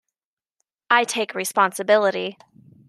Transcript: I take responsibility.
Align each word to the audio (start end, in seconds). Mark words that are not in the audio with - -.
I 0.89 1.03
take 1.03 1.35
responsibility. 1.35 2.35